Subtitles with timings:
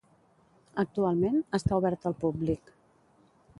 [0.83, 2.75] Actualment, està obert al públic.